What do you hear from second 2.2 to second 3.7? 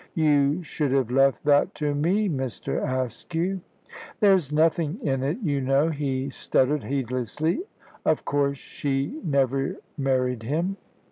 Mr. Askew."